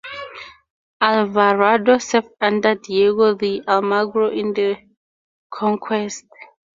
Alvarado 0.99 1.99
served 1.99 2.31
under 2.41 2.73
Diego 2.73 3.35
de 3.35 3.61
Almagro 3.67 4.31
in 4.31 4.51
the 4.51 4.75
conquest. 5.53 6.25